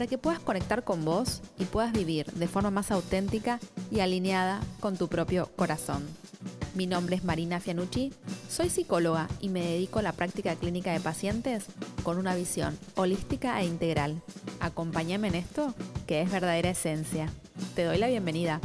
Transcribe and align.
para 0.00 0.08
que 0.08 0.16
puedas 0.16 0.40
conectar 0.40 0.82
con 0.82 1.04
vos 1.04 1.42
y 1.58 1.66
puedas 1.66 1.92
vivir 1.92 2.24
de 2.32 2.48
forma 2.48 2.70
más 2.70 2.90
auténtica 2.90 3.60
y 3.90 4.00
alineada 4.00 4.62
con 4.80 4.96
tu 4.96 5.08
propio 5.08 5.50
corazón. 5.56 6.08
Mi 6.74 6.86
nombre 6.86 7.16
es 7.16 7.22
Marina 7.22 7.60
Fianucci, 7.60 8.10
soy 8.48 8.70
psicóloga 8.70 9.28
y 9.42 9.50
me 9.50 9.60
dedico 9.60 9.98
a 9.98 10.02
la 10.02 10.14
práctica 10.14 10.56
clínica 10.56 10.90
de 10.94 11.00
pacientes 11.00 11.66
con 12.02 12.16
una 12.16 12.34
visión 12.34 12.78
holística 12.94 13.60
e 13.60 13.66
integral. 13.66 14.22
Acompáñame 14.60 15.28
en 15.28 15.34
esto, 15.34 15.74
que 16.06 16.22
es 16.22 16.32
verdadera 16.32 16.70
esencia. 16.70 17.30
Te 17.74 17.84
doy 17.84 17.98
la 17.98 18.08
bienvenida. 18.08 18.58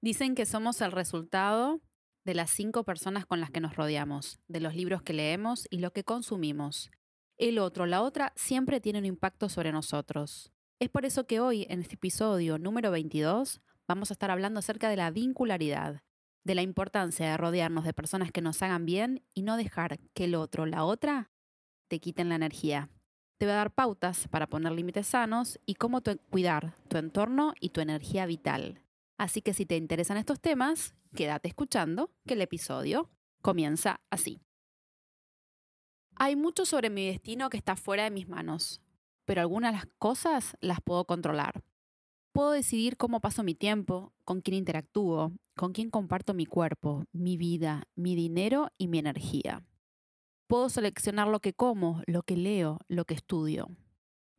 Dicen 0.00 0.34
que 0.34 0.44
somos 0.44 0.80
el 0.80 0.90
resultado 0.90 1.80
de 2.24 2.34
las 2.34 2.50
cinco 2.50 2.82
personas 2.82 3.26
con 3.26 3.38
las 3.38 3.52
que 3.52 3.60
nos 3.60 3.76
rodeamos, 3.76 4.40
de 4.48 4.58
los 4.58 4.74
libros 4.74 5.02
que 5.02 5.12
leemos 5.12 5.68
y 5.70 5.78
lo 5.78 5.92
que 5.92 6.02
consumimos. 6.02 6.90
El 7.38 7.60
otro, 7.60 7.86
la 7.86 8.02
otra, 8.02 8.32
siempre 8.34 8.80
tiene 8.80 8.98
un 8.98 9.04
impacto 9.04 9.48
sobre 9.48 9.70
nosotros. 9.70 10.52
Es 10.80 10.88
por 10.88 11.04
eso 11.04 11.28
que 11.28 11.38
hoy, 11.38 11.66
en 11.70 11.80
este 11.80 11.94
episodio 11.94 12.58
número 12.58 12.90
22, 12.90 13.60
vamos 13.86 14.10
a 14.10 14.14
estar 14.14 14.32
hablando 14.32 14.58
acerca 14.58 14.90
de 14.90 14.96
la 14.96 15.12
vincularidad, 15.12 16.02
de 16.42 16.54
la 16.56 16.62
importancia 16.62 17.30
de 17.30 17.36
rodearnos 17.36 17.84
de 17.84 17.92
personas 17.92 18.32
que 18.32 18.40
nos 18.40 18.60
hagan 18.62 18.86
bien 18.86 19.22
y 19.34 19.42
no 19.42 19.56
dejar 19.56 20.00
que 20.14 20.24
el 20.24 20.34
otro, 20.34 20.66
la 20.66 20.82
otra, 20.82 21.30
te 21.86 22.00
quiten 22.00 22.28
la 22.28 22.34
energía. 22.34 22.90
Te 23.36 23.46
voy 23.46 23.52
a 23.52 23.58
dar 23.58 23.72
pautas 23.72 24.26
para 24.26 24.48
poner 24.48 24.72
límites 24.72 25.06
sanos 25.06 25.60
y 25.64 25.76
cómo 25.76 26.02
cuidar 26.30 26.74
tu 26.88 26.96
entorno 26.96 27.54
y 27.60 27.68
tu 27.68 27.80
energía 27.80 28.26
vital. 28.26 28.82
Así 29.16 29.42
que 29.42 29.54
si 29.54 29.64
te 29.64 29.76
interesan 29.76 30.16
estos 30.16 30.40
temas, 30.40 30.96
quédate 31.14 31.46
escuchando 31.46 32.10
que 32.26 32.34
el 32.34 32.42
episodio 32.42 33.10
comienza 33.42 34.00
así. 34.10 34.40
Hay 36.20 36.34
mucho 36.34 36.66
sobre 36.66 36.90
mi 36.90 37.06
destino 37.06 37.48
que 37.48 37.56
está 37.56 37.76
fuera 37.76 38.02
de 38.02 38.10
mis 38.10 38.28
manos, 38.28 38.82
pero 39.24 39.40
algunas 39.40 39.72
las 39.72 39.86
cosas 39.98 40.56
las 40.60 40.80
puedo 40.80 41.04
controlar. 41.04 41.62
Puedo 42.32 42.50
decidir 42.50 42.96
cómo 42.96 43.20
paso 43.20 43.44
mi 43.44 43.54
tiempo, 43.54 44.12
con 44.24 44.40
quién 44.40 44.56
interactúo, 44.56 45.32
con 45.54 45.72
quién 45.72 45.90
comparto 45.90 46.34
mi 46.34 46.44
cuerpo, 46.44 47.04
mi 47.12 47.36
vida, 47.36 47.84
mi 47.94 48.16
dinero 48.16 48.72
y 48.78 48.88
mi 48.88 48.98
energía. 48.98 49.64
Puedo 50.48 50.68
seleccionar 50.68 51.28
lo 51.28 51.38
que 51.38 51.52
como, 51.52 52.02
lo 52.08 52.24
que 52.24 52.36
leo, 52.36 52.80
lo 52.88 53.04
que 53.04 53.14
estudio. 53.14 53.68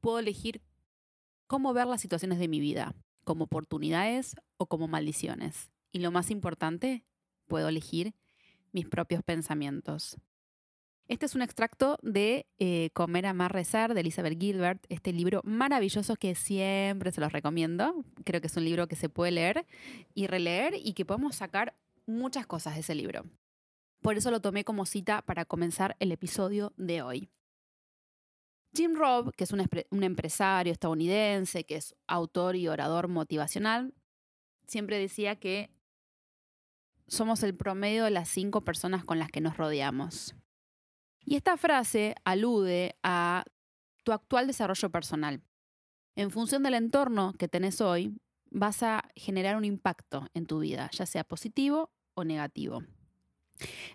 Puedo 0.01 0.19
elegir 0.19 0.61
cómo 1.47 1.71
ver 1.71 1.87
las 1.87 2.01
situaciones 2.01 2.39
de 2.39 2.49
mi 2.49 2.59
vida, 2.59 2.93
como 3.23 3.45
oportunidades 3.45 4.35
o 4.57 4.65
como 4.65 4.89
maldiciones. 4.89 5.71
Y 5.93 5.99
lo 5.99 6.11
más 6.11 6.29
importante, 6.29 7.05
puedo 7.47 7.69
elegir 7.69 8.15
mis 8.73 8.85
propios 8.85 9.23
pensamientos. 9.23 10.17
Este 11.09 11.25
es 11.25 11.33
un 11.33 11.41
extracto 11.41 11.97
de 12.03 12.45
eh, 12.59 12.91
Comer, 12.93 13.25
Amar, 13.25 13.51
Rezar 13.51 13.95
de 13.95 14.01
Elizabeth 14.01 14.39
Gilbert, 14.39 14.85
este 14.89 15.11
libro 15.11 15.41
maravilloso 15.43 16.15
que 16.15 16.35
siempre 16.35 17.11
se 17.11 17.19
los 17.19 17.31
recomiendo. 17.31 18.05
Creo 18.25 18.41
que 18.41 18.45
es 18.45 18.55
un 18.55 18.63
libro 18.63 18.87
que 18.87 18.95
se 18.95 19.09
puede 19.09 19.31
leer 19.31 19.65
y 20.13 20.27
releer 20.27 20.75
y 20.75 20.93
que 20.93 21.05
podemos 21.05 21.35
sacar 21.35 21.75
muchas 22.05 22.45
cosas 22.45 22.75
de 22.75 22.81
ese 22.81 22.93
libro. 22.93 23.23
Por 24.01 24.17
eso 24.17 24.29
lo 24.29 24.39
tomé 24.39 24.63
como 24.63 24.85
cita 24.85 25.23
para 25.23 25.45
comenzar 25.45 25.95
el 25.99 26.11
episodio 26.11 26.73
de 26.77 27.01
hoy. 27.01 27.31
Jim 28.75 28.93
Robb, 28.93 29.33
que 29.35 29.45
es 29.45 29.51
un, 29.51 30.03
empresario 30.03 30.71
estadounidense, 30.71 31.63
que 31.63 31.77
es 31.77 31.95
autor 32.05 32.55
y 32.55 32.67
orador 32.67 33.07
motivacional, 33.07 33.95
siempre 34.67 34.99
decía 34.99 35.37
que 35.37 35.71
somos 37.07 37.41
el 37.41 37.55
promedio 37.55 38.03
de 38.03 38.11
las 38.11 38.29
cinco 38.29 38.61
personas 38.61 39.03
con 39.03 39.17
las 39.17 39.31
que 39.31 39.41
nos 39.41 39.57
rodeamos. 39.57 40.35
Y 41.29 41.35
esta 41.35 41.57
frase 41.57 42.15
alude 42.25 42.97
a 43.03 43.43
tu 44.03 44.13
actual 44.13 44.47
desarrollo 44.47 44.89
personal. 44.89 45.43
En 46.15 46.31
función 46.31 46.63
del 46.63 46.73
entorno 46.73 47.33
que 47.37 47.47
tenés 47.47 47.81
hoy, 47.81 48.19
vas 48.49 48.81
a 48.81 49.07
generar 49.15 49.55
un 49.55 49.63
impacto 49.63 50.25
en 50.33 50.47
tu 50.47 50.57
vida, 50.57 50.89
ya 50.91 51.05
sea 51.05 51.23
positivo 51.23 51.91
o 52.15 52.23
negativo. 52.23 52.79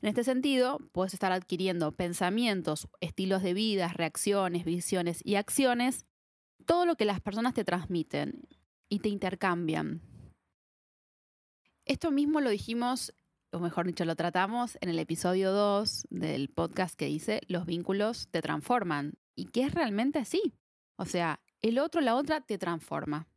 En 0.00 0.08
este 0.08 0.22
sentido, 0.22 0.78
puedes 0.92 1.12
estar 1.12 1.32
adquiriendo 1.32 1.90
pensamientos, 1.90 2.86
estilos 3.00 3.42
de 3.42 3.52
vida, 3.52 3.88
reacciones, 3.88 4.64
visiones 4.64 5.20
y 5.24 5.34
acciones, 5.34 6.06
todo 6.66 6.86
lo 6.86 6.94
que 6.94 7.04
las 7.04 7.20
personas 7.20 7.52
te 7.52 7.64
transmiten 7.64 8.46
y 8.88 9.00
te 9.00 9.08
intercambian. 9.08 10.02
Esto 11.84 12.12
mismo 12.12 12.40
lo 12.40 12.50
dijimos, 12.50 13.12
o 13.54 13.60
mejor 13.60 13.86
dicho, 13.86 14.04
lo 14.04 14.16
tratamos 14.16 14.76
en 14.80 14.88
el 14.88 14.98
episodio 14.98 15.52
2 15.52 16.08
del 16.10 16.48
podcast 16.48 16.96
que 16.96 17.06
dice 17.06 17.40
Los 17.48 17.66
vínculos 17.66 18.28
te 18.30 18.42
transforman. 18.42 19.14
Y 19.36 19.46
que 19.46 19.62
es 19.62 19.74
realmente 19.74 20.18
así. 20.18 20.54
O 20.96 21.04
sea, 21.04 21.40
el 21.62 21.78
otro, 21.78 22.00
la 22.00 22.14
otra 22.14 22.40
te 22.40 22.58
transforma 22.58 23.28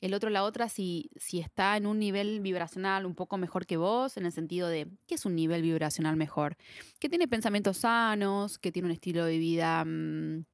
el 0.00 0.14
otro 0.14 0.30
la 0.30 0.44
otra 0.44 0.68
si, 0.68 1.10
si 1.16 1.40
está 1.40 1.76
en 1.76 1.86
un 1.86 1.98
nivel 1.98 2.40
vibracional 2.40 3.04
un 3.04 3.14
poco 3.14 3.36
mejor 3.36 3.66
que 3.66 3.76
vos, 3.76 4.16
en 4.16 4.26
el 4.26 4.32
sentido 4.32 4.68
de, 4.68 4.88
¿qué 5.06 5.14
es 5.14 5.26
un 5.26 5.34
nivel 5.34 5.62
vibracional 5.62 6.16
mejor? 6.16 6.56
Que 6.98 7.08
tiene 7.08 7.28
pensamientos 7.28 7.78
sanos, 7.78 8.58
que 8.58 8.72
tiene 8.72 8.86
un 8.86 8.92
estilo 8.92 9.24
de 9.24 9.38
vida 9.38 9.84
mm, 9.84 10.44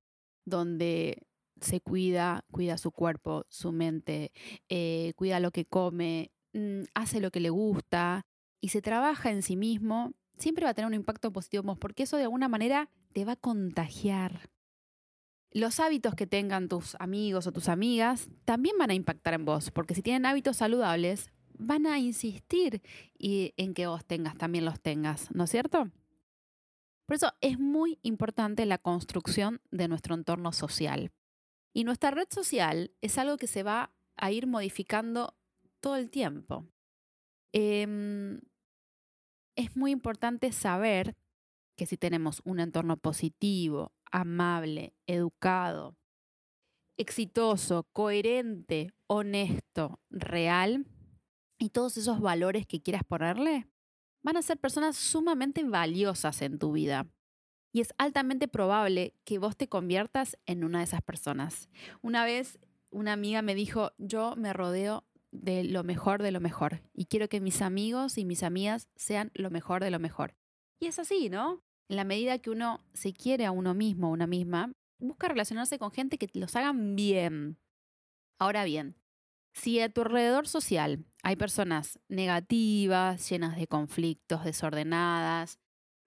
donde 0.45 1.23
se 1.61 1.81
cuida, 1.81 2.45
cuida 2.51 2.77
su 2.77 2.91
cuerpo, 2.91 3.47
su 3.49 3.73
mente, 3.73 4.33
eh, 4.69 5.13
cuida 5.17 5.41
lo 5.41 5.53
que 5.53 5.65
come, 5.65 6.33
mm, 6.53 6.83
hace 6.95 7.21
lo 7.21 7.31
que 7.31 7.41
le 7.41 7.51
gusta 7.51 8.27
y 8.61 8.69
se 8.69 8.83
trabaja 8.83 9.31
en 9.31 9.43
sí 9.43 9.57
mismo, 9.57 10.13
siempre 10.37 10.65
va 10.65 10.71
a 10.71 10.75
tener 10.75 10.87
un 10.87 10.95
impacto 10.95 11.33
positivo 11.33 11.77
porque 11.77 12.05
eso 12.05 12.17
de 12.17 12.25
alguna 12.25 12.49
manera 12.49 12.91
te 13.13 13.25
va 13.25 13.33
a 13.33 13.37
contagiar 13.37 14.51
los 15.57 15.81
hábitos 15.81 16.15
que 16.15 16.27
tengan 16.27 16.69
tus 16.69 16.97
amigos 16.99 17.47
o 17.47 17.53
tus 17.53 17.71
amigas 17.71 18.29
también 18.45 18.77
van 18.79 18.91
a 18.91 18.95
impactar 18.95 19.33
en 19.33 19.47
vos, 19.47 19.71
porque 19.71 19.95
si 19.95 20.03
tienen 20.03 20.27
hábitos 20.27 20.59
saludables, 20.59 21.31
van 21.59 21.87
a 21.87 21.99
insistir 21.99 22.83
en 23.19 23.73
que 23.73 23.87
vos 23.87 24.05
tengas, 24.05 24.37
también 24.37 24.67
los 24.67 24.81
tengas, 24.81 25.35
¿no 25.35 25.45
es 25.45 25.51
cierto? 25.51 25.91
Por 27.07 27.17
eso 27.17 27.33
es 27.41 27.59
muy 27.59 27.99
importante 28.03 28.67
la 28.67 28.77
construcción 28.77 29.63
de 29.71 29.89
nuestro 29.89 30.15
entorno 30.15 30.53
social. 30.53 31.11
Y 31.73 31.85
nuestra 31.85 32.11
red 32.11 32.27
social 32.29 32.93
es 33.01 33.17
algo 33.17 33.39
que 33.39 33.47
se 33.47 33.63
va 33.63 33.95
a 34.17 34.31
ir 34.33 34.47
modificando 34.47 35.39
todo 35.81 35.97
el 35.97 36.11
tiempo. 36.11 36.67
Em, 37.53 38.41
es 39.57 39.77
muy 39.77 39.91
importante 39.91 40.53
saber 40.53 41.17
que 41.77 41.87
si 41.87 41.97
tenemos 41.97 42.41
un 42.45 42.61
entorno 42.61 42.97
positivo, 42.97 43.93
amable, 44.11 44.95
educado, 45.07 45.97
exitoso, 46.97 47.87
coherente, 47.93 48.93
honesto, 49.07 50.01
real, 50.11 50.87
y 51.59 51.71
todos 51.71 51.97
esos 51.97 52.21
valores 52.21 52.67
que 52.67 52.83
quieras 52.83 53.03
ponerle, 53.05 53.67
van 54.23 54.37
a 54.37 54.43
ser 54.43 54.59
personas 54.59 54.97
sumamente 54.97 55.65
valiosas 55.65 56.43
en 56.43 56.59
tu 56.59 56.73
vida. 56.73 57.07
Y 57.73 57.81
es 57.81 57.95
altamente 57.99 58.49
probable 58.49 59.15
que 59.25 59.39
vos 59.39 59.57
te 59.57 59.69
conviertas 59.69 60.39
en 60.47 60.65
una 60.65 60.79
de 60.79 60.85
esas 60.85 61.03
personas. 61.03 61.69
Una 62.03 62.25
vez 62.25 62.59
una 62.91 63.13
amiga 63.13 63.43
me 63.43 63.55
dijo, 63.55 63.93
yo 63.99 64.35
me 64.37 64.53
rodeo 64.53 65.05
de 65.43 65.65
lo 65.65 65.85
mejor 65.85 66.23
de 66.23 66.33
lo 66.33 66.41
mejor 66.41 66.83
y 66.93 67.07
quiero 67.07 67.29
que 67.29 67.41
mis 67.41 67.63
amigos 67.63 68.19
y 68.19 68.25
mis 68.25 68.43
amigas 68.43 68.89
sean 68.97 69.31
lo 69.35 69.51
mejor 69.51 69.83
de 69.83 69.91
lo 69.91 69.99
mejor. 69.99 70.35
Y 70.81 70.87
es 70.87 70.99
así, 70.99 71.29
¿no? 71.31 71.63
en 71.89 71.97
la 71.97 72.05
medida 72.05 72.39
que 72.39 72.51
uno 72.51 72.85
se 72.95 73.13
quiere 73.13 73.47
a 73.47 73.53
uno 73.53 73.75
mismo, 73.75 74.09
a 74.09 74.11
una 74.11 74.27
misma, 74.27 74.73
busca 74.99 75.29
relacionarse 75.29 75.79
con 75.79 75.91
gente 75.91 76.19
que 76.19 76.29
los 76.35 76.57
hagan 76.57 76.97
bien. 76.97 77.59
Ahora 78.39 78.65
bien, 78.65 78.97
si 79.53 79.81
a 79.81 79.89
tu 79.89 80.03
alrededor 80.03 80.49
social 80.49 81.05
hay 81.23 81.37
personas 81.37 81.99
negativas, 82.09 83.29
llenas 83.29 83.57
de 83.57 83.67
conflictos, 83.67 84.45
desordenadas, 84.45 85.59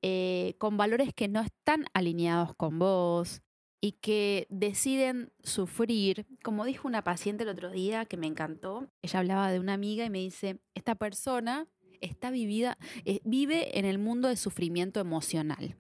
eh, 0.02 0.56
con 0.60 0.78
valores 0.78 1.14
que 1.14 1.28
no 1.28 1.42
están 1.42 1.86
alineados 1.94 2.56
con 2.56 2.80
vos 2.80 3.42
y 3.82 3.94
que 3.94 4.48
deciden 4.50 5.32
sufrir, 5.44 6.26
como 6.44 6.66
dijo 6.66 6.88
una 6.88 7.04
paciente 7.04 7.44
el 7.44 7.50
otro 7.50 7.72
día 7.72 8.06
que 8.06 8.18
me 8.18 8.28
encantó, 8.28 8.92
ella 9.02 9.20
hablaba 9.20 9.52
de 9.52 9.60
una 9.60 9.74
amiga 9.74 10.06
y 10.06 10.10
me 10.10 10.20
dice, 10.20 10.60
esta 10.76 10.96
persona 10.96 11.68
está 12.02 12.30
vivida, 12.32 12.78
eh, 13.06 13.22
vive 13.24 13.80
en 13.80 13.86
el 13.86 13.98
mundo 13.98 14.28
de 14.28 14.36
sufrimiento 14.36 15.00
emocional. 15.00 15.78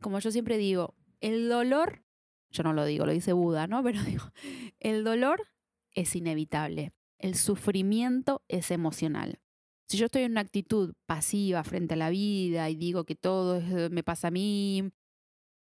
Como 0.00 0.18
yo 0.20 0.30
siempre 0.30 0.56
digo, 0.56 0.94
el 1.20 1.48
dolor, 1.48 2.04
yo 2.50 2.62
no 2.62 2.72
lo 2.72 2.84
digo, 2.84 3.06
lo 3.06 3.12
dice 3.12 3.32
Buda, 3.32 3.66
¿no? 3.66 3.82
Pero 3.84 4.02
digo, 4.02 4.24
el 4.80 5.04
dolor 5.04 5.48
es 5.92 6.14
inevitable. 6.16 6.92
el 7.18 7.36
sufrimiento 7.36 8.42
es 8.48 8.72
emocional. 8.72 9.38
Si 9.88 9.96
yo 9.96 10.06
estoy 10.06 10.22
en 10.22 10.32
una 10.32 10.40
actitud 10.40 10.94
pasiva 11.06 11.62
frente 11.62 11.94
a 11.94 11.96
la 11.96 12.10
vida 12.10 12.68
y 12.68 12.74
digo 12.74 13.04
que 13.04 13.14
todo 13.14 13.60
me 13.90 14.02
pasa 14.02 14.28
a 14.28 14.30
mí 14.30 14.90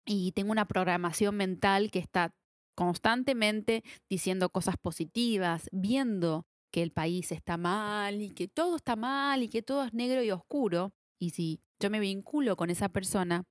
y 0.04 0.32
tengo 0.32 0.52
una 0.52 0.66
programación 0.66 1.36
mental 1.36 1.90
que 1.90 1.98
está 1.98 2.34
constantemente 2.74 3.84
diciendo 4.08 4.50
cosas 4.50 4.76
positivas, 4.76 5.68
viendo 5.72 6.46
que 6.70 6.82
el 6.82 6.90
país 6.90 7.30
está 7.30 7.56
mal 7.56 8.20
y 8.20 8.30
que 8.30 8.48
todo 8.48 8.76
está 8.76 8.96
mal 8.96 9.42
y 9.42 9.48
que 9.48 9.62
todo 9.62 9.84
es 9.84 9.94
negro 9.94 10.22
y 10.22 10.30
oscuro, 10.30 10.92
y 11.20 11.30
si 11.30 11.60
yo 11.78 11.90
me 11.90 12.00
vinculo 12.00 12.56
con 12.56 12.70
esa 12.70 12.88
persona, 12.88 13.44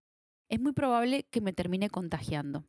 es 0.49 0.59
muy 0.59 0.73
probable 0.73 1.23
que 1.31 1.41
me 1.41 1.53
termine 1.53 1.89
contagiando. 1.89 2.65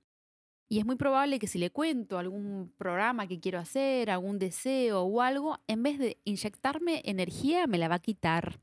Y 0.68 0.78
es 0.78 0.86
muy 0.86 0.96
probable 0.96 1.38
que 1.38 1.46
si 1.46 1.58
le 1.58 1.70
cuento 1.70 2.18
algún 2.18 2.72
programa 2.78 3.26
que 3.26 3.38
quiero 3.38 3.58
hacer, 3.58 4.10
algún 4.10 4.38
deseo 4.38 5.02
o 5.02 5.20
algo, 5.20 5.58
en 5.66 5.82
vez 5.82 5.98
de 5.98 6.20
inyectarme 6.24 7.02
energía, 7.04 7.66
me 7.66 7.78
la 7.78 7.88
va 7.88 7.96
a 7.96 8.00
quitar. 8.00 8.60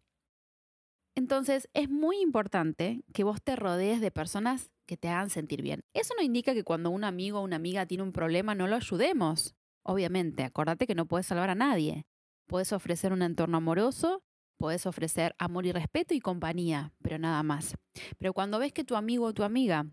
Entonces 1.16 1.70
es 1.74 1.90
muy 1.90 2.22
importante 2.22 3.04
que 3.14 3.24
vos 3.24 3.42
te 3.42 3.56
rodees 3.56 4.00
de 4.02 4.12
personas 4.12 4.72
que 4.86 4.98
te 4.98 5.10
hagan 5.10 5.30
sentir 5.30 5.62
bien. 5.62 5.84
Eso 5.94 6.14
no 6.18 6.24
indica 6.24 6.54
que 6.54 6.64
cuando 6.64 6.90
un 6.90 7.04
amigo 7.04 7.40
o 7.40 7.44
una 7.44 7.58
amiga 7.58 7.86
tiene 7.86 8.04
un 8.04 8.14
problema 8.14 8.56
no 8.56 8.68
lo 8.68 8.76
ayudemos. 8.76 9.56
Obviamente, 9.84 10.44
acordate 10.44 10.88
que 10.88 10.96
no 10.96 11.08
puedes 11.08 11.28
salvar 11.28 11.50
a 11.50 11.56
nadie. 11.56 12.06
Puedes 12.48 12.72
ofrecer 12.72 13.14
un 13.14 13.22
entorno 13.22 13.58
amoroso, 13.58 14.24
puedes 14.58 14.86
ofrecer 14.86 15.36
amor 15.40 15.66
y 15.66 15.72
respeto 15.72 16.14
y 16.14 16.20
compañía, 16.20 16.94
pero 17.02 17.18
nada 17.18 17.42
más. 17.44 17.76
Pero 18.18 18.34
cuando 18.34 18.60
ves 18.60 18.74
que 18.74 18.84
tu 18.84 18.96
amigo 18.96 19.26
o 19.26 19.34
tu 19.34 19.44
amiga 19.44 19.86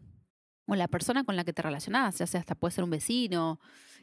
o 0.67 0.75
la 0.75 0.88
persona 0.88 1.25
con 1.25 1.37
la 1.37 1.44
que 1.44 1.53
te 1.53 1.62
relacionás, 1.62 2.19
ya 2.19 2.26
sea 2.26 2.41
hasta 2.41 2.55
puede 2.55 2.73
ser 2.73 2.85
un 2.85 2.91
vecino, 2.91 3.61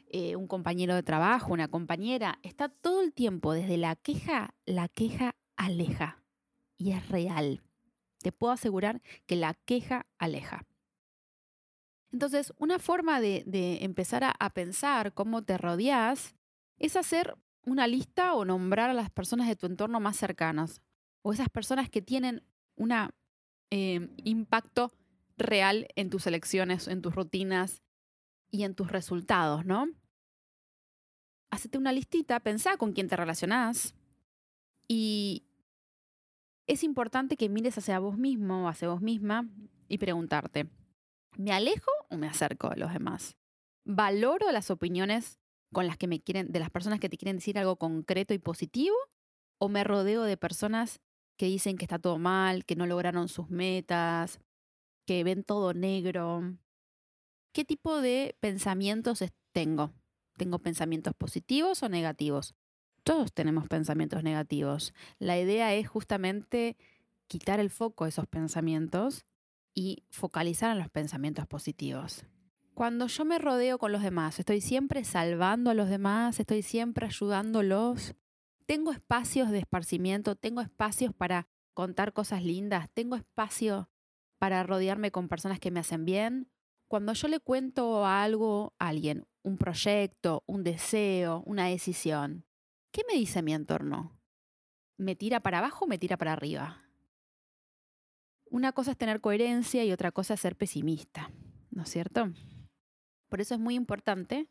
eh, 0.08 0.36
un 0.36 0.48
compañero 0.48 0.94
de 0.94 1.02
trabajo, 1.02 1.52
una 1.52 1.68
compañera, 1.68 2.38
está 2.42 2.68
todo 2.68 3.02
el 3.02 3.12
tiempo 3.12 3.52
desde 3.52 3.76
la 3.76 3.94
queja, 3.96 4.54
la 4.64 4.88
queja 4.88 5.36
aleja. 5.56 6.25
Y 6.76 6.92
es 6.92 7.08
real. 7.08 7.62
Te 8.18 8.32
puedo 8.32 8.52
asegurar 8.52 9.02
que 9.26 9.36
la 9.36 9.54
queja 9.54 10.06
aleja. 10.18 10.66
Entonces, 12.12 12.52
una 12.58 12.78
forma 12.78 13.20
de, 13.20 13.44
empezar 13.82 14.24
a, 14.24 14.50
pensar 14.50 15.12
cómo 15.12 15.44
te 15.44 15.58
rodeas 15.58 16.34
es 16.78 16.96
hacer 16.96 17.36
una 17.62 17.86
lista 17.86 18.34
o 18.34 18.44
nombrar 18.44 18.90
a 18.90 18.94
las 18.94 19.10
personas 19.10 19.48
de 19.48 19.56
tu 19.56 19.66
entorno 19.66 20.00
más 20.00 20.16
cercanas 20.16 20.80
o 21.22 21.32
esas 21.32 21.48
personas 21.48 21.90
que 21.90 22.02
tienen 22.02 22.42
un 22.76 22.92
eh, 23.70 24.08
impacto 24.24 24.92
real 25.36 25.88
en 25.96 26.10
tus 26.10 26.26
elecciones, 26.26 26.88
en 26.88 27.02
tus 27.02 27.14
rutinas 27.14 27.82
y 28.50 28.62
en 28.62 28.74
tus 28.74 28.90
resultados, 28.90 29.64
¿no? 29.64 29.88
Hacete 31.50 31.78
una 31.78 31.92
listita, 31.92 32.40
pensá 32.40 32.76
con 32.76 32.92
quién 32.92 33.08
te 33.08 33.16
relacionás 33.16 33.94
y 34.88 35.45
es 36.66 36.82
importante 36.82 37.36
que 37.36 37.48
mires 37.48 37.78
hacia 37.78 37.98
vos 37.98 38.16
mismo 38.16 38.64
o 38.64 38.68
hacia 38.68 38.88
vos 38.88 39.00
misma 39.00 39.48
y 39.88 39.98
preguntarte, 39.98 40.68
¿me 41.36 41.52
alejo 41.52 41.90
o 42.10 42.16
me 42.16 42.26
acerco 42.26 42.70
de 42.70 42.76
los 42.76 42.92
demás? 42.92 43.36
¿Valoro 43.84 44.50
las 44.52 44.70
opiniones 44.70 45.38
con 45.72 45.86
las 45.86 45.96
que 45.96 46.08
me 46.08 46.20
quieren, 46.20 46.50
de 46.50 46.60
las 46.60 46.70
personas 46.70 47.00
que 47.00 47.08
te 47.08 47.16
quieren 47.16 47.36
decir 47.36 47.58
algo 47.58 47.76
concreto 47.76 48.34
y 48.34 48.38
positivo? 48.38 48.96
¿O 49.58 49.68
me 49.68 49.84
rodeo 49.84 50.24
de 50.24 50.36
personas 50.36 51.00
que 51.36 51.46
dicen 51.46 51.76
que 51.76 51.84
está 51.84 51.98
todo 51.98 52.18
mal, 52.18 52.64
que 52.64 52.76
no 52.76 52.86
lograron 52.86 53.28
sus 53.28 53.48
metas, 53.50 54.40
que 55.06 55.22
ven 55.24 55.44
todo 55.44 55.74
negro. 55.74 56.56
¿Qué 57.52 57.64
tipo 57.64 58.00
de 58.00 58.36
pensamientos 58.40 59.24
tengo? 59.52 59.92
¿Tengo 60.36 60.58
pensamientos 60.58 61.14
positivos 61.14 61.82
o 61.82 61.88
negativos? 61.88 62.54
Todos 63.06 63.32
tenemos 63.32 63.68
pensamientos 63.68 64.24
negativos. 64.24 64.92
La 65.20 65.38
idea 65.38 65.72
es 65.72 65.86
justamente 65.86 66.76
quitar 67.28 67.60
el 67.60 67.70
foco 67.70 68.02
de 68.02 68.10
esos 68.10 68.26
pensamientos 68.26 69.26
y 69.76 70.02
focalizar 70.10 70.72
en 70.72 70.80
los 70.80 70.90
pensamientos 70.90 71.46
positivos. 71.46 72.24
Cuando 72.74 73.06
yo 73.06 73.24
me 73.24 73.38
rodeo 73.38 73.78
con 73.78 73.92
los 73.92 74.02
demás, 74.02 74.40
estoy 74.40 74.60
siempre 74.60 75.04
salvando 75.04 75.70
a 75.70 75.74
los 75.74 75.88
demás, 75.88 76.40
estoy 76.40 76.62
siempre 76.62 77.06
ayudándolos. 77.06 78.16
Tengo 78.66 78.90
espacios 78.90 79.52
de 79.52 79.60
esparcimiento, 79.60 80.34
tengo 80.34 80.60
espacios 80.60 81.14
para 81.14 81.46
contar 81.74 82.12
cosas 82.12 82.42
lindas, 82.42 82.90
tengo 82.92 83.14
espacio 83.14 83.88
para 84.40 84.64
rodearme 84.64 85.12
con 85.12 85.28
personas 85.28 85.60
que 85.60 85.70
me 85.70 85.78
hacen 85.78 86.06
bien. 86.06 86.50
Cuando 86.88 87.12
yo 87.12 87.28
le 87.28 87.38
cuento 87.38 88.04
algo 88.04 88.74
a 88.80 88.88
alguien, 88.88 89.28
un 89.44 89.58
proyecto, 89.58 90.42
un 90.46 90.64
deseo, 90.64 91.44
una 91.46 91.66
decisión, 91.66 92.46
¿qué 92.96 93.02
me 93.06 93.18
dice 93.18 93.42
mi 93.42 93.52
entorno? 93.52 94.18
¿Me 94.96 95.14
tira 95.14 95.40
para 95.40 95.58
abajo 95.58 95.84
o 95.84 95.88
me 95.88 95.98
tira 95.98 96.16
para 96.16 96.32
arriba? 96.32 96.82
Una 98.46 98.72
cosa 98.72 98.92
es 98.92 98.96
tener 98.96 99.20
coherencia 99.20 99.84
y 99.84 99.92
otra 99.92 100.12
cosa 100.12 100.32
es 100.32 100.40
ser 100.40 100.56
pesimista, 100.56 101.30
¿no 101.68 101.82
es 101.82 101.90
cierto? 101.90 102.32
Por 103.28 103.42
eso 103.42 103.52
es 103.52 103.60
muy 103.60 103.74
importante 103.74 104.48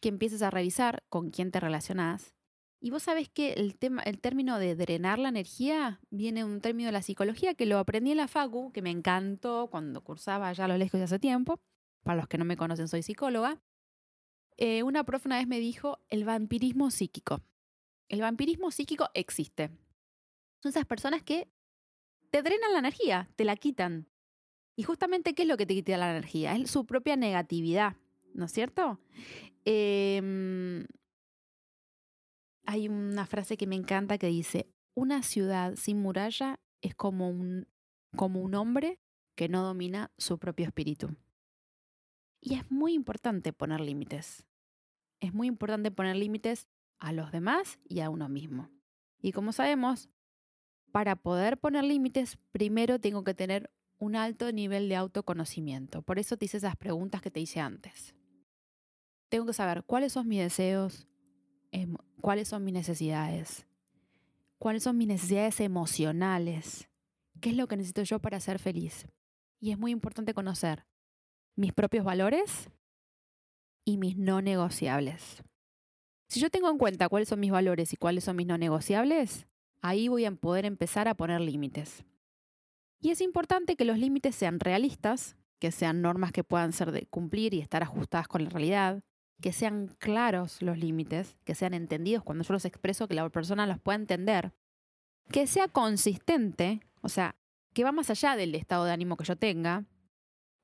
que 0.00 0.08
empieces 0.08 0.42
a 0.42 0.50
revisar 0.50 1.02
con 1.08 1.30
quién 1.30 1.50
te 1.50 1.58
relacionas 1.58 2.36
y 2.78 2.90
vos 2.90 3.02
sabés 3.02 3.28
que 3.28 3.54
el, 3.54 3.76
tema, 3.76 4.02
el 4.02 4.20
término 4.20 4.60
de 4.60 4.76
drenar 4.76 5.18
la 5.18 5.30
energía 5.30 6.00
viene 6.10 6.44
de 6.44 6.44
un 6.44 6.60
término 6.60 6.86
de 6.86 6.92
la 6.92 7.02
psicología 7.02 7.54
que 7.54 7.66
lo 7.66 7.78
aprendí 7.78 8.12
en 8.12 8.18
la 8.18 8.28
FACU, 8.28 8.70
que 8.70 8.82
me 8.82 8.92
encantó 8.92 9.66
cuando 9.68 10.00
cursaba 10.04 10.52
ya 10.52 10.66
a 10.66 10.68
lo 10.68 10.76
lejos 10.76 11.00
hace 11.00 11.18
tiempo. 11.18 11.58
Para 12.04 12.18
los 12.18 12.28
que 12.28 12.38
no 12.38 12.44
me 12.44 12.56
conocen, 12.56 12.86
soy 12.86 13.02
psicóloga. 13.02 13.60
Eh, 14.58 14.84
una 14.84 15.02
profe 15.02 15.26
una 15.26 15.38
vez 15.38 15.48
me 15.48 15.58
dijo 15.58 15.98
el 16.08 16.24
vampirismo 16.24 16.92
psíquico. 16.92 17.40
El 18.08 18.20
vampirismo 18.20 18.70
psíquico 18.70 19.08
existe. 19.14 19.70
Son 20.62 20.70
esas 20.70 20.86
personas 20.86 21.22
que 21.22 21.48
te 22.30 22.42
drenan 22.42 22.72
la 22.72 22.78
energía, 22.78 23.28
te 23.36 23.44
la 23.44 23.56
quitan. 23.56 24.08
Y 24.76 24.82
justamente, 24.82 25.34
¿qué 25.34 25.42
es 25.42 25.48
lo 25.48 25.56
que 25.56 25.66
te 25.66 25.74
quita 25.74 25.96
la 25.96 26.10
energía? 26.10 26.54
Es 26.56 26.70
su 26.70 26.84
propia 26.84 27.16
negatividad, 27.16 27.96
¿no 28.34 28.46
es 28.46 28.52
cierto? 28.52 28.98
Eh, 29.64 30.84
hay 32.66 32.88
una 32.88 33.26
frase 33.26 33.56
que 33.56 33.66
me 33.66 33.76
encanta 33.76 34.18
que 34.18 34.26
dice, 34.26 34.68
una 34.94 35.22
ciudad 35.22 35.74
sin 35.76 36.00
muralla 36.00 36.60
es 36.80 36.94
como 36.94 37.28
un, 37.28 37.68
como 38.16 38.40
un 38.40 38.54
hombre 38.54 38.98
que 39.36 39.48
no 39.48 39.62
domina 39.62 40.12
su 40.18 40.38
propio 40.38 40.66
espíritu. 40.66 41.16
Y 42.40 42.54
es 42.54 42.70
muy 42.70 42.94
importante 42.94 43.52
poner 43.52 43.80
límites. 43.80 44.44
Es 45.20 45.32
muy 45.32 45.48
importante 45.48 45.90
poner 45.90 46.16
límites 46.16 46.68
a 46.98 47.12
los 47.12 47.32
demás 47.32 47.78
y 47.88 48.00
a 48.00 48.10
uno 48.10 48.28
mismo. 48.28 48.70
Y 49.20 49.32
como 49.32 49.52
sabemos, 49.52 50.08
para 50.92 51.16
poder 51.16 51.58
poner 51.58 51.84
límites, 51.84 52.38
primero 52.52 53.00
tengo 53.00 53.24
que 53.24 53.34
tener 53.34 53.70
un 53.98 54.16
alto 54.16 54.50
nivel 54.52 54.88
de 54.88 54.96
autoconocimiento. 54.96 56.02
Por 56.02 56.18
eso 56.18 56.36
te 56.36 56.44
hice 56.44 56.58
esas 56.58 56.76
preguntas 56.76 57.22
que 57.22 57.30
te 57.30 57.40
hice 57.40 57.60
antes. 57.60 58.14
Tengo 59.28 59.46
que 59.46 59.52
saber 59.52 59.84
cuáles 59.84 60.12
son 60.12 60.28
mis 60.28 60.40
deseos, 60.40 61.08
Em, 61.74 61.96
cuáles 62.20 62.46
son 62.46 62.62
mis 62.62 62.72
necesidades, 62.72 63.66
cuáles 64.58 64.84
son 64.84 64.96
mis 64.96 65.08
necesidades 65.08 65.58
emocionales, 65.58 66.88
qué 67.40 67.50
es 67.50 67.56
lo 67.56 67.66
que 67.66 67.76
necesito 67.76 68.04
yo 68.04 68.20
para 68.20 68.38
ser 68.38 68.60
feliz. 68.60 69.08
Y 69.58 69.72
es 69.72 69.78
muy 69.78 69.90
importante 69.90 70.34
conocer 70.34 70.86
mis 71.56 71.72
propios 71.72 72.04
valores 72.04 72.70
y 73.84 73.96
mis 73.96 74.16
no 74.16 74.40
negociables. 74.40 75.42
Si 76.34 76.40
yo 76.40 76.50
tengo 76.50 76.68
en 76.68 76.78
cuenta 76.78 77.08
cuáles 77.08 77.28
son 77.28 77.38
mis 77.38 77.52
valores 77.52 77.92
y 77.92 77.96
cuáles 77.96 78.24
son 78.24 78.34
mis 78.34 78.48
no 78.48 78.58
negociables, 78.58 79.46
ahí 79.82 80.08
voy 80.08 80.24
a 80.24 80.32
poder 80.32 80.64
empezar 80.64 81.06
a 81.06 81.14
poner 81.14 81.40
límites. 81.40 82.02
Y 83.00 83.10
es 83.12 83.20
importante 83.20 83.76
que 83.76 83.84
los 83.84 84.00
límites 84.00 84.34
sean 84.34 84.58
realistas, 84.58 85.36
que 85.60 85.70
sean 85.70 86.02
normas 86.02 86.32
que 86.32 86.42
puedan 86.42 86.72
ser 86.72 86.90
de 86.90 87.06
cumplir 87.06 87.54
y 87.54 87.60
estar 87.60 87.84
ajustadas 87.84 88.26
con 88.26 88.42
la 88.42 88.50
realidad, 88.50 89.04
que 89.40 89.52
sean 89.52 89.94
claros 90.00 90.60
los 90.60 90.76
límites, 90.76 91.36
que 91.44 91.54
sean 91.54 91.72
entendidos 91.72 92.24
cuando 92.24 92.42
yo 92.42 92.52
los 92.52 92.64
expreso, 92.64 93.06
que 93.06 93.14
la 93.14 93.28
persona 93.28 93.64
los 93.68 93.78
pueda 93.78 93.94
entender, 93.94 94.52
que 95.30 95.46
sea 95.46 95.68
consistente, 95.68 96.80
o 97.00 97.08
sea, 97.08 97.36
que 97.74 97.84
va 97.84 97.92
más 97.92 98.10
allá 98.10 98.34
del 98.34 98.56
estado 98.56 98.86
de 98.86 98.90
ánimo 98.90 99.16
que 99.16 99.24
yo 99.24 99.36
tenga, 99.36 99.84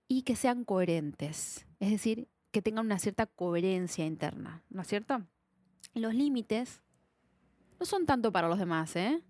y 0.08 0.22
que 0.22 0.34
sean 0.34 0.64
coherentes, 0.64 1.64
es 1.78 1.90
decir, 1.92 2.28
que 2.50 2.60
tengan 2.60 2.86
una 2.86 2.98
cierta 2.98 3.26
coherencia 3.26 4.04
interna, 4.04 4.64
¿no 4.68 4.82
es 4.82 4.88
cierto? 4.88 5.24
Los 5.94 6.14
límites 6.14 6.82
no 7.78 7.86
son 7.86 8.06
tanto 8.06 8.30
para 8.32 8.48
los 8.48 8.58
demás, 8.58 8.94
¿eh? 8.96 9.22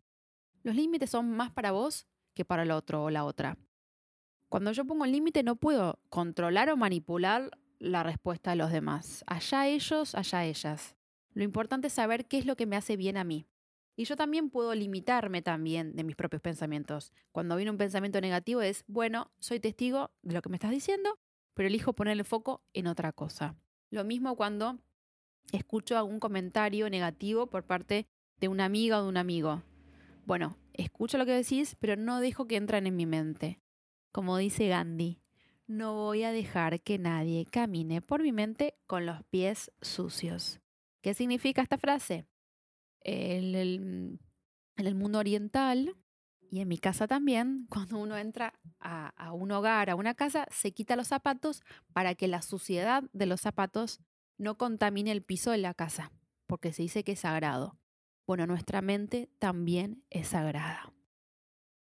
Los 0.63 0.75
límites 0.75 1.11
son 1.11 1.31
más 1.31 1.51
para 1.51 1.73
vos 1.73 2.07
que 2.35 2.45
para 2.45 2.65
el 2.65 2.71
otro 2.71 3.05
o 3.05 3.11
la 3.11 3.25
otra. 3.25 3.57
Cuando 4.49 4.73
yo 4.73 4.85
pongo 4.85 5.05
el 5.05 5.13
límite 5.13 5.43
no 5.43 5.57
puedo 5.57 6.01
controlar 6.09 6.71
o 6.71 6.77
manipular 6.77 7.51
la 7.79 8.03
respuesta 8.03 8.51
de 8.51 8.57
los 8.57 8.71
demás. 8.71 9.25
Allá 9.27 9.67
ellos, 9.69 10.15
allá 10.15 10.45
ellas. 10.45 10.97
Lo 11.33 11.45
importante 11.45 11.87
es 11.87 11.93
saber 11.93 12.27
qué 12.27 12.39
es 12.39 12.47
lo 12.47 12.57
que 12.57 12.67
me 12.67 12.77
hace 12.77 12.97
bien 12.97 13.17
a 13.17 13.25
mí. 13.25 13.47
Y 13.97 14.05
yo 14.05 14.17
también 14.17 14.51
puedo 14.51 14.75
limitarme 14.75 15.43
también 15.43 15.95
de 15.95 16.05
mis 16.05 16.17
propios 16.17 16.43
pensamientos. 16.43 17.13
Cuando 17.33 17.57
viene 17.57 17.71
un 17.71 17.77
pensamiento 17.79 18.21
negativo 18.21 18.61
es, 18.63 18.85
bueno, 18.87 19.31
soy 19.39 19.61
testigo 19.61 20.11
de 20.23 20.35
lo 20.35 20.43
que 20.43 20.49
me 20.49 20.57
estás 20.57 20.71
diciendo, 20.71 21.19
pero 21.55 21.69
elijo 21.69 21.93
poner 21.93 22.13
el 22.13 22.25
foco 22.25 22.63
en 22.73 22.87
otra 22.87 23.13
cosa. 23.13 23.57
Lo 23.91 24.05
mismo 24.05 24.37
cuando 24.37 24.79
escucho 25.53 25.97
algún 25.97 26.21
comentario 26.21 26.89
negativo 26.91 27.47
por 27.47 27.65
parte 27.65 28.07
de 28.39 28.49
una 28.49 28.65
amiga 28.65 28.99
o 28.99 29.03
de 29.03 29.09
un 29.09 29.17
amigo. 29.17 29.63
Bueno, 30.27 30.57
escucho 30.73 31.19
lo 31.19 31.27
que 31.27 31.33
decís, 31.33 31.77
pero 31.79 31.97
no 31.97 32.21
dejo 32.21 32.47
que 32.47 32.57
entren 32.57 32.87
en 32.87 32.97
mi 32.97 33.07
mente. 33.07 33.61
Como 34.13 34.37
dice 34.37 34.69
Gandhi, 34.69 35.21
no 35.67 35.95
voy 35.95 36.25
a 36.25 36.33
dejar 36.33 36.81
que 36.81 36.99
nadie 36.99 37.47
camine 37.47 38.03
por 38.03 38.23
mi 38.23 38.33
mente 38.33 38.75
con 38.87 39.07
los 39.07 39.23
pies 39.25 39.71
sucios. 39.81 40.61
¿Qué 41.01 41.15
significa 41.15 41.63
esta 41.63 41.79
frase? 41.79 42.27
En 43.03 43.55
el, 44.77 44.95
mundo 44.95 45.21
oriental 45.21 45.97
y 46.51 46.61
en 46.61 46.69
mi 46.69 46.79
casa 46.79 47.07
también, 47.07 47.67
cuando 47.71 47.99
uno 47.99 48.17
entra 48.17 48.53
a, 48.81 49.09
a, 49.17 49.33
un 49.33 49.53
hogar, 49.53 49.91
a 49.91 49.95
una 49.95 50.15
casa, 50.15 50.47
se 50.51 50.73
quita 50.73 50.97
los 50.97 51.09
zapatos 51.09 51.63
para 51.93 52.15
que 52.15 52.29
la 52.29 52.43
suciedad 52.43 53.05
de 53.13 53.27
los 53.27 53.41
zapatos 53.41 54.01
no 54.41 54.57
contamine 54.57 55.13
el 55.13 55.23
piso 55.23 55.51
de 55.51 55.59
la 55.59 55.75
casa, 55.75 56.13
porque 56.47 56.73
se 56.73 56.83
dice 56.83 57.05
que 57.05 57.13
es 57.13 57.21
sagrado. 57.21 57.79
Bueno, 58.27 58.47
nuestra 58.47 58.81
mente 58.81 59.29
también 59.39 60.03
es 60.09 60.29
sagrada. 60.29 60.95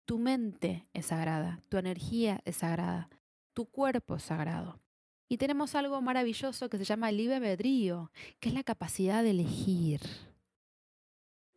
Tu 0.06 0.20
mente 0.20 0.88
es 0.94 1.08
sagrada, 1.08 1.62
tu 1.70 1.78
energía 1.78 2.42
es 2.46 2.58
sagrada, 2.58 3.10
tu 3.54 3.66
cuerpo 3.66 4.18
es 4.18 4.24
sagrado. 4.24 4.80
Y 5.28 5.38
tenemos 5.38 5.74
algo 5.74 6.00
maravilloso 6.02 6.70
que 6.70 6.78
se 6.78 6.84
llama 6.84 7.10
el 7.10 7.18
libre 7.18 7.38
albedrío, 7.38 8.12
que 8.40 8.50
es 8.50 8.56
la 8.56 8.64
capacidad 8.64 9.24
de 9.24 9.32
elegir. 9.32 10.02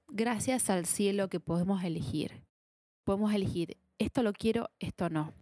Gracias 0.08 0.70
al 0.70 0.86
cielo 0.86 1.28
que 1.28 1.40
podemos 1.40 1.84
elegir. 1.84 2.42
Podemos 3.04 3.34
elegir, 3.34 3.76
esto 3.98 4.22
lo 4.22 4.32
quiero, 4.32 4.70
esto 4.78 5.10
no. 5.10 5.34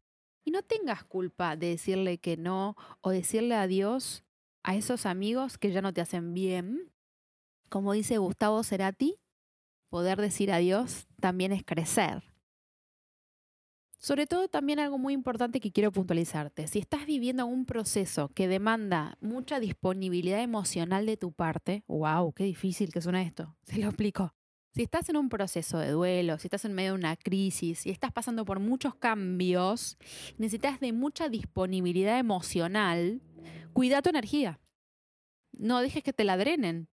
Y 0.45 0.51
no 0.51 0.63
tengas 0.63 1.05
culpa 1.05 1.55
de 1.55 1.69
decirle 1.69 2.19
que 2.19 2.37
no 2.37 2.77
o 3.03 3.11
decirle 3.11 3.55
adiós 3.55 4.25
a 4.64 4.75
esos 4.75 5.06
amigos 5.06 5.59
que 5.59 5.71
ya 5.71 5.83
no 5.83 5.92
te 5.92 6.00
hacen 6.00 6.35
bien. 6.35 6.90
Como 7.68 7.92
dice 7.92 8.18
Gustavo 8.18 8.62
Cerati, 8.64 9.16
poder 9.90 10.21
decir 10.21 10.50
adiós 10.50 11.06
también 11.21 11.52
es 11.52 11.62
crecer. 11.64 12.25
Sobre 13.99 14.26
todo 14.26 14.49
también 14.49 14.80
algo 14.80 14.99
muy 14.99 15.14
importante 15.14 15.61
que 15.61 15.73
quiero 15.73 15.92
puntualizarte. 15.92 16.66
Si 16.66 16.78
estás 16.78 17.06
viviendo 17.06 17.47
un 17.47 17.64
proceso 17.64 18.28
que 18.35 18.49
demanda 18.49 19.16
mucha 19.21 19.61
disponibilidad 19.61 20.42
emocional 20.42 21.06
de 21.06 21.16
tu 21.16 21.33
parte, 21.33 21.85
wow, 21.87 22.33
qué 22.33 22.44
difícil 22.44 22.92
que 22.92 23.00
suena 23.00 23.23
esto, 23.23 23.56
se 23.62 23.78
lo 23.78 23.87
explico. 23.87 24.35
Si 24.75 24.83
estás 24.83 25.09
en 25.09 25.16
un 25.16 25.28
proceso 25.28 25.78
de 25.78 25.90
duelo, 25.92 26.37
si 26.38 26.49
estás 26.49 26.64
en 26.64 26.73
medio 26.73 26.92
de 26.92 26.99
una 26.99 27.16
crisis, 27.16 27.78
si 27.78 27.90
estás 27.90 28.12
pasando 28.12 28.44
por 28.44 28.59
muchos 28.59 28.97
cambios, 28.97 29.97
necesitas 30.37 30.80
de 30.80 30.92
mucha 30.92 31.28
disponibilidad 31.28 32.18
emocional, 32.18 33.23
cuida 33.75 34.00
tu 34.00 34.09
energía. 34.09 34.61
No 35.52 35.81
dejes 35.81 36.02
que 36.02 36.14
te 36.14 36.25
la 36.25 36.38
drenen 36.38 36.88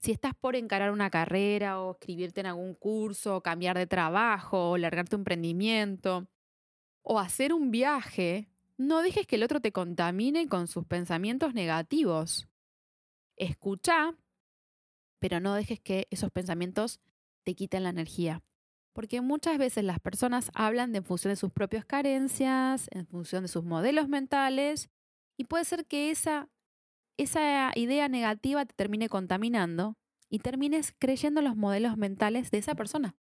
si 0.00 0.12
estás 0.12 0.34
por 0.34 0.56
encarar 0.56 0.92
una 0.92 1.10
carrera 1.10 1.80
o 1.80 1.92
escribirte 1.92 2.40
en 2.40 2.46
algún 2.46 2.74
curso, 2.74 3.36
o 3.36 3.42
cambiar 3.42 3.76
de 3.76 3.86
trabajo, 3.86 4.70
o 4.70 4.78
largar 4.78 5.08
tu 5.08 5.16
emprendimiento, 5.16 6.26
o 7.02 7.18
hacer 7.18 7.52
un 7.52 7.70
viaje, 7.70 8.48
no 8.78 9.02
dejes 9.02 9.26
que 9.26 9.36
el 9.36 9.42
otro 9.42 9.60
te 9.60 9.72
contamine 9.72 10.48
con 10.48 10.66
sus 10.66 10.86
pensamientos 10.86 11.52
negativos. 11.52 12.48
Escucha, 13.36 14.14
pero 15.18 15.38
no 15.38 15.54
dejes 15.54 15.80
que 15.80 16.08
esos 16.10 16.30
pensamientos 16.30 16.98
te 17.44 17.54
quiten 17.54 17.82
la 17.82 17.90
energía. 17.90 18.42
Porque 18.94 19.20
muchas 19.20 19.58
veces 19.58 19.84
las 19.84 20.00
personas 20.00 20.50
hablan 20.54 20.96
en 20.96 21.04
función 21.04 21.32
de 21.32 21.36
sus 21.36 21.52
propias 21.52 21.84
carencias, 21.84 22.88
en 22.90 23.06
función 23.06 23.42
de 23.42 23.48
sus 23.48 23.64
modelos 23.64 24.08
mentales, 24.08 24.88
y 25.40 25.44
puede 25.44 25.64
ser 25.64 25.86
que 25.86 26.10
esa 26.10 26.50
idea 27.74 28.08
negativa 28.08 28.66
te 28.66 28.74
termine 28.74 29.08
contaminando 29.08 29.96
y 30.28 30.40
termines 30.40 30.92
creyendo 30.98 31.40
los 31.40 31.56
modelos 31.56 31.96
mentales 31.96 32.50
de 32.50 32.58
esa 32.58 32.74
persona. 32.74 33.16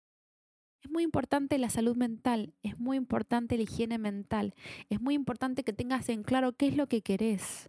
Es 0.81 0.93
muy 0.93 1.03
importante 1.03 1.59
la 1.59 1.71
salud 1.71 1.97
mental, 1.97 2.55
es 2.63 2.79
muy 2.79 2.99
importante 2.99 3.57
la 3.57 3.65
higiene 3.65 3.99
mental, 3.99 4.55
es 4.91 5.01
muy 5.01 5.15
importante 5.15 5.65
que 5.65 5.73
tengas 5.73 6.09
en 6.09 6.23
claro 6.23 6.53
qué 6.53 6.69
es 6.69 6.77
lo 6.77 6.87
que 6.87 7.03
querés. 7.03 7.69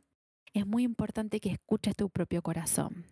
Es 0.53 0.67
muy 0.67 0.83
importante 0.83 1.39
que 1.39 1.49
escuches 1.49 1.95
tu 1.95 2.11
propio 2.11 2.43
corazón. 2.43 3.03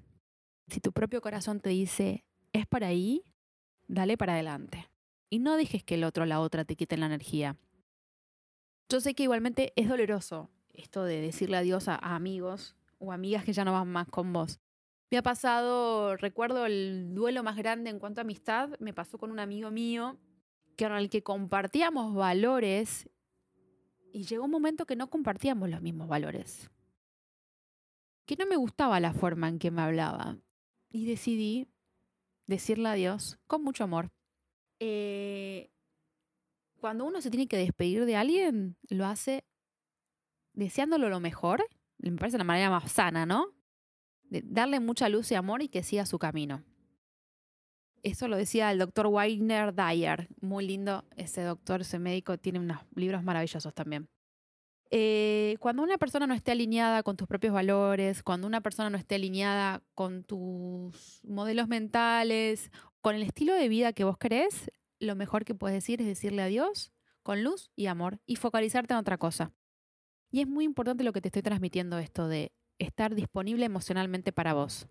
Si 0.67 0.81
tu 0.81 0.91
propio 0.91 1.19
corazón 1.19 1.61
te 1.61 1.71
dice, 1.71 2.25
es 2.51 2.67
para 2.67 2.89
ahí, 2.89 3.23
dale 3.87 4.17
para 4.17 4.33
adelante. 4.33 4.87
Y 5.31 5.39
no 5.39 5.57
dejes 5.57 5.83
que 5.83 5.95
el 5.95 6.03
otro 6.03 6.25
o 6.25 6.27
la 6.27 6.41
otra 6.41 6.63
te 6.63 6.75
quiten 6.75 6.99
la 6.99 7.07
energía. 7.07 7.57
Yo 8.87 9.01
sé 9.01 9.15
que 9.15 9.23
igualmente 9.23 9.73
es 9.75 9.89
doloroso 9.89 10.51
esto 10.73 11.03
de 11.03 11.21
decirle 11.21 11.57
adiós 11.57 11.87
a, 11.87 11.95
amigos, 11.95 12.75
o 12.99 13.11
amigas 13.11 13.43
que 13.43 13.53
ya 13.53 13.65
no 13.65 13.73
van 13.73 13.87
más 13.87 14.07
con 14.07 14.33
vos. 14.33 14.59
Me 15.11 15.17
ha 15.17 15.23
pasado, 15.23 16.17
recuerdo 16.17 16.65
el 16.65 17.13
duelo 17.13 17.43
más 17.43 17.55
grande 17.55 17.89
en 17.89 17.99
cuanto 17.99 18.21
a 18.21 18.23
amistad, 18.23 18.71
me 18.79 18.93
pasó 18.93 19.17
con 19.17 19.31
un 19.31 19.39
amigo 19.39 19.69
mío 19.69 20.17
con 20.77 20.91
el 20.93 21.09
que 21.09 21.23
compartíamos 21.23 22.15
valores 22.15 23.09
y 24.11 24.23
llegó 24.25 24.45
un 24.45 24.51
momento 24.51 24.85
que 24.85 24.95
no 24.95 25.09
compartíamos 25.09 25.69
los 25.69 25.81
mismos 25.81 26.07
valores. 26.07 26.69
Que 28.25 28.35
no 28.35 28.45
me 28.45 28.55
gustaba 28.55 28.99
la 28.99 29.13
forma 29.13 29.49
en 29.49 29.59
que 29.59 29.71
me 29.71 29.81
hablaba. 29.81 30.37
Y 30.89 31.05
decidí 31.05 31.67
decirle 32.45 32.89
adiós 32.89 33.39
con 33.47 33.63
mucho 33.63 33.83
amor. 33.83 34.11
Eh, 34.79 35.71
cuando 36.79 37.05
uno 37.05 37.21
se 37.21 37.31
tiene 37.31 37.47
que 37.47 37.57
despedir 37.57 38.05
de 38.05 38.15
alguien, 38.15 38.77
lo 38.89 39.05
hace 39.05 39.45
deseándolo 40.53 41.09
lo 41.09 41.19
mejor 41.19 41.65
me 42.11 42.17
parece 42.17 42.37
la 42.37 42.43
manera 42.43 42.69
más 42.69 42.91
sana, 42.91 43.25
¿no? 43.25 43.47
De 44.23 44.41
darle 44.45 44.79
mucha 44.79 45.09
luz 45.09 45.31
y 45.31 45.35
amor 45.35 45.61
y 45.61 45.69
que 45.69 45.83
siga 45.83 46.05
su 46.05 46.19
camino. 46.19 46.63
Eso 48.01 48.27
lo 48.27 48.35
decía 48.35 48.71
el 48.71 48.79
doctor 48.79 49.07
Weiner 49.07 49.73
Dyer. 49.73 50.27
Muy 50.41 50.67
lindo 50.67 51.05
ese 51.15 51.43
doctor, 51.43 51.81
ese 51.81 51.99
médico, 51.99 52.37
tiene 52.37 52.59
unos 52.59 52.79
libros 52.95 53.23
maravillosos 53.23 53.73
también. 53.73 54.09
Eh, 54.91 55.55
cuando 55.59 55.81
una 55.81 55.97
persona 55.97 56.27
no 56.27 56.33
esté 56.33 56.51
alineada 56.51 57.01
con 57.01 57.15
tus 57.15 57.27
propios 57.27 57.53
valores, 57.53 58.21
cuando 58.21 58.45
una 58.45 58.61
persona 58.61 58.89
no 58.89 58.97
esté 58.97 59.15
alineada 59.15 59.81
con 59.95 60.23
tus 60.23 61.21
modelos 61.23 61.67
mentales, 61.67 62.69
con 63.01 63.15
el 63.15 63.23
estilo 63.23 63.55
de 63.55 63.69
vida 63.69 63.93
que 63.93 64.03
vos 64.03 64.17
querés, 64.17 64.69
lo 64.99 65.15
mejor 65.15 65.45
que 65.45 65.55
puedes 65.55 65.75
decir 65.75 66.01
es 66.01 66.07
decirle 66.07 66.41
adiós 66.41 66.91
con 67.23 67.43
luz 67.43 67.71
y 67.75 67.87
amor 67.87 68.19
y 68.25 68.35
focalizarte 68.35 68.93
en 68.93 68.99
otra 68.99 69.17
cosa. 69.17 69.53
Y 70.33 70.41
es 70.41 70.47
muy 70.47 70.65
importante 70.65 71.03
lo 71.03 71.13
que 71.13 71.21
te 71.21 71.27
estoy 71.27 71.43
transmitiendo 71.43 71.99
esto 71.99 72.27
de 72.27 72.51
estar 72.79 73.13
disponible 73.13 73.65
emocionalmente 73.65 74.31
para 74.31 74.55
vos. 74.55 74.87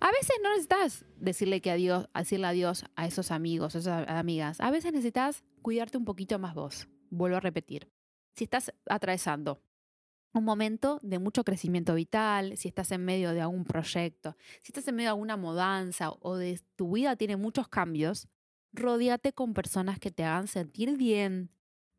A 0.00 0.10
veces 0.10 0.38
no 0.42 0.50
necesitas 0.50 1.04
decirle 1.18 1.60
que 1.60 1.70
adiós, 1.70 2.08
decirle 2.12 2.48
adiós 2.48 2.84
a 2.96 3.06
esos 3.06 3.30
amigos, 3.30 3.76
a 3.76 3.78
esas 3.78 4.08
amigas. 4.08 4.60
A 4.60 4.72
veces 4.72 4.92
necesitas 4.92 5.44
cuidarte 5.62 5.98
un 5.98 6.04
poquito 6.04 6.40
más 6.40 6.56
vos. 6.56 6.88
Vuelvo 7.10 7.36
a 7.36 7.40
repetir. 7.40 7.88
Si 8.34 8.42
estás 8.42 8.74
atravesando 8.86 9.62
un 10.32 10.42
momento 10.42 10.98
de 11.04 11.20
mucho 11.20 11.44
crecimiento 11.44 11.94
vital, 11.94 12.56
si 12.56 12.66
estás 12.66 12.90
en 12.90 13.04
medio 13.04 13.34
de 13.34 13.42
algún 13.42 13.64
proyecto, 13.64 14.36
si 14.62 14.72
estás 14.72 14.88
en 14.88 14.96
medio 14.96 15.10
de 15.10 15.12
alguna 15.12 15.36
mudanza 15.36 16.10
o 16.18 16.34
de 16.34 16.60
tu 16.74 16.90
vida 16.94 17.14
tiene 17.14 17.36
muchos 17.36 17.68
cambios, 17.68 18.26
rodíate 18.72 19.32
con 19.32 19.54
personas 19.54 20.00
que 20.00 20.10
te 20.10 20.24
hagan 20.24 20.48
sentir 20.48 20.96
bien, 20.96 21.52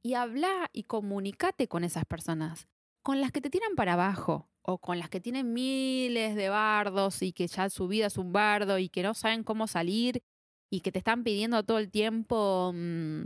y 0.08 0.14
habla 0.14 0.70
y 0.72 0.84
comunícate 0.84 1.68
con 1.68 1.84
esas 1.84 2.06
personas, 2.06 2.70
con 3.04 3.20
las 3.20 3.34
que 3.34 3.42
te 3.42 3.50
tiran 3.50 3.76
para 3.76 3.94
abajo 3.94 4.50
o 4.62 4.78
con 4.78 5.00
las 5.00 5.10
que 5.10 5.20
tienen 5.20 5.52
miles 5.52 6.36
de 6.36 6.48
bardos 6.48 7.22
y 7.22 7.34
que 7.34 7.46
ya 7.48 7.70
su 7.70 7.90
vida 7.90 8.06
es 8.06 8.18
un 8.18 8.32
bardo 8.32 8.78
y 8.80 8.88
que 8.88 9.04
no 9.04 9.14
saben 9.14 9.44
cómo 9.44 9.68
salir 9.68 10.24
y 10.70 10.80
que 10.80 10.94
te 10.94 11.00
están 11.00 11.26
pidiendo 11.26 11.64
todo 11.64 11.78
el 11.80 11.92
tiempo 11.92 12.72
mm, 12.74 13.24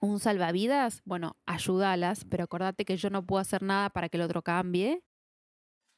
un 0.00 0.20
salvavidas, 0.20 1.00
bueno, 1.06 1.38
ayúdalas, 1.46 2.26
pero 2.26 2.44
acordate 2.44 2.84
que 2.84 2.98
yo 2.98 3.08
no 3.08 3.24
puedo 3.24 3.40
hacer 3.40 3.62
nada 3.62 3.88
para 3.88 4.10
que 4.10 4.18
el 4.18 4.24
otro 4.24 4.42
cambie, 4.42 5.02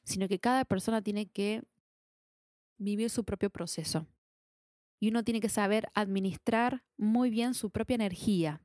sino 0.05 0.29
que 0.29 0.39
cada 0.39 0.63
persona 0.63 1.01
tiene 1.01 1.25
que 1.25 1.61
vivir 2.77 3.09
su 3.09 3.25
propio 3.25 3.49
proceso. 3.49 4.07
Y 4.97 5.09
uno 5.09 5.25
tiene 5.25 5.41
que 5.41 5.49
saber 5.49 5.89
administrar 5.93 6.85
muy 6.95 7.29
bien 7.29 7.53
su 7.53 7.69
propia 7.69 7.95
energía 7.95 8.61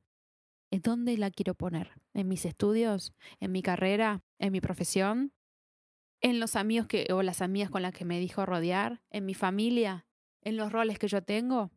dónde 0.79 1.17
la 1.17 1.31
quiero 1.31 1.53
poner? 1.53 1.91
¿En 2.13 2.27
mis 2.27 2.45
estudios? 2.45 3.13
¿En 3.39 3.51
mi 3.51 3.61
carrera? 3.61 4.23
¿En 4.39 4.51
mi 4.51 4.61
profesión? 4.61 5.33
¿En 6.21 6.39
los 6.39 6.55
amigos 6.55 6.87
que, 6.87 7.07
o 7.11 7.23
las 7.23 7.41
amigas 7.41 7.69
con 7.69 7.81
las 7.81 7.93
que 7.93 8.05
me 8.05 8.19
dijo 8.19 8.45
rodear? 8.45 9.01
¿En 9.09 9.25
mi 9.25 9.33
familia? 9.33 10.05
¿En 10.41 10.55
los 10.55 10.71
roles 10.71 10.97
que 10.97 11.07
yo 11.07 11.21
tengo? 11.21 11.71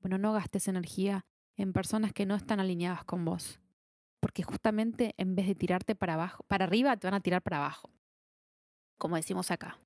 Bueno, 0.00 0.18
no 0.18 0.32
gastes 0.32 0.68
energía 0.68 1.26
en 1.56 1.72
personas 1.72 2.12
que 2.12 2.26
no 2.26 2.34
están 2.36 2.60
alineadas 2.60 3.04
con 3.04 3.24
vos. 3.24 3.60
Porque 4.20 4.42
justamente 4.42 5.14
en 5.16 5.34
vez 5.34 5.46
de 5.46 5.54
tirarte 5.54 5.94
para 5.94 6.14
abajo, 6.14 6.44
para 6.46 6.66
arriba 6.66 6.96
te 6.96 7.06
van 7.06 7.14
a 7.14 7.20
tirar 7.20 7.42
para 7.42 7.56
abajo. 7.56 7.90
Como 8.98 9.16
decimos 9.16 9.50
acá. 9.50 9.78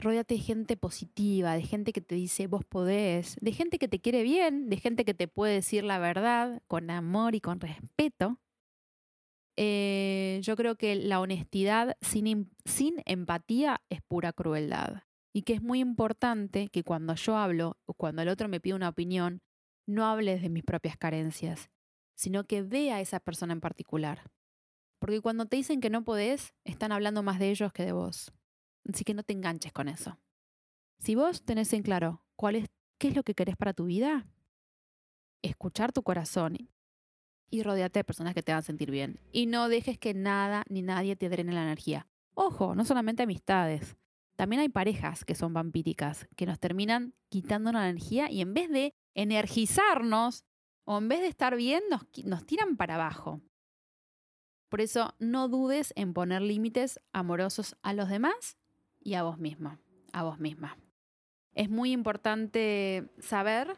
Rodéate 0.00 0.34
de 0.34 0.40
gente 0.40 0.76
positiva, 0.76 1.54
de 1.54 1.62
gente 1.62 1.92
que 1.92 2.00
te 2.00 2.14
dice 2.14 2.46
vos 2.46 2.64
podés, 2.64 3.36
de 3.40 3.52
gente 3.52 3.80
que 3.80 3.88
te 3.88 4.00
quiere 4.00 4.22
bien, 4.22 4.68
de 4.68 4.76
gente 4.76 5.04
que 5.04 5.12
te 5.12 5.26
puede 5.26 5.54
decir 5.54 5.82
la 5.82 5.98
verdad 5.98 6.62
con 6.68 6.88
amor 6.90 7.34
y 7.34 7.40
con 7.40 7.58
respeto. 7.58 8.38
Eh, 9.56 10.38
yo 10.44 10.54
creo 10.54 10.76
que 10.76 10.94
la 10.94 11.18
honestidad 11.18 11.96
sin, 12.00 12.48
sin 12.64 13.02
empatía 13.06 13.82
es 13.88 14.00
pura 14.02 14.32
crueldad. 14.32 15.02
y 15.34 15.42
que 15.42 15.52
es 15.52 15.62
muy 15.62 15.80
importante 15.80 16.68
que 16.68 16.82
cuando 16.82 17.14
yo 17.14 17.36
hablo 17.36 17.76
o 17.86 17.94
cuando 17.94 18.22
el 18.22 18.28
otro 18.28 18.48
me 18.48 18.60
pide 18.60 18.74
una 18.74 18.88
opinión, 18.88 19.40
no 19.86 20.06
hables 20.06 20.42
de 20.42 20.48
mis 20.48 20.64
propias 20.64 20.96
carencias, 20.96 21.70
sino 22.16 22.44
que 22.44 22.62
vea 22.62 22.96
a 22.96 23.00
esa 23.00 23.20
persona 23.20 23.52
en 23.52 23.60
particular. 23.60 24.30
Porque 24.98 25.20
cuando 25.20 25.46
te 25.46 25.56
dicen 25.56 25.80
que 25.80 25.90
no 25.90 26.02
podés, 26.02 26.54
están 26.64 26.92
hablando 26.92 27.22
más 27.22 27.38
de 27.38 27.50
ellos 27.50 27.72
que 27.72 27.84
de 27.84 27.92
vos. 27.92 28.32
Así 28.92 29.04
que 29.04 29.14
no 29.14 29.22
te 29.22 29.32
enganches 29.32 29.72
con 29.72 29.88
eso. 29.88 30.18
Si 30.98 31.14
vos 31.14 31.44
tenés 31.44 31.72
en 31.72 31.82
claro 31.82 32.22
cuál 32.36 32.56
es, 32.56 32.66
qué 32.98 33.08
es 33.08 33.16
lo 33.16 33.22
que 33.22 33.34
querés 33.34 33.56
para 33.56 33.74
tu 33.74 33.84
vida, 33.84 34.26
escuchar 35.42 35.92
tu 35.92 36.02
corazón 36.02 36.56
y 37.50 37.62
rodearte 37.62 38.00
de 38.00 38.04
personas 38.04 38.34
que 38.34 38.42
te 38.42 38.52
hagan 38.52 38.62
sentir 38.62 38.90
bien. 38.90 39.20
Y 39.32 39.46
no 39.46 39.68
dejes 39.68 39.98
que 39.98 40.14
nada 40.14 40.64
ni 40.68 40.82
nadie 40.82 41.16
te 41.16 41.28
drene 41.28 41.52
la 41.52 41.62
energía. 41.62 42.08
Ojo, 42.34 42.74
no 42.74 42.84
solamente 42.84 43.22
amistades. 43.22 43.96
También 44.36 44.60
hay 44.60 44.68
parejas 44.68 45.24
que 45.24 45.34
son 45.34 45.52
vampíricas, 45.52 46.28
que 46.36 46.46
nos 46.46 46.58
terminan 46.58 47.14
quitando 47.28 47.72
la 47.72 47.88
energía 47.88 48.30
y 48.30 48.40
en 48.40 48.54
vez 48.54 48.70
de 48.70 48.94
energizarnos 49.14 50.44
o 50.84 50.98
en 50.98 51.08
vez 51.08 51.20
de 51.20 51.26
estar 51.26 51.56
bien, 51.56 51.82
nos, 51.90 52.02
nos 52.24 52.46
tiran 52.46 52.76
para 52.76 52.94
abajo. 52.94 53.42
Por 54.68 54.80
eso 54.80 55.14
no 55.18 55.48
dudes 55.48 55.92
en 55.96 56.14
poner 56.14 56.42
límites 56.42 57.00
amorosos 57.12 57.76
a 57.82 57.92
los 57.92 58.08
demás 58.08 58.56
y 59.00 59.14
a 59.14 59.22
vos 59.22 59.38
mismo, 59.38 59.78
a 60.12 60.22
vos 60.22 60.38
misma. 60.38 60.76
Es 61.54 61.68
muy 61.68 61.92
importante 61.92 63.08
saber 63.18 63.76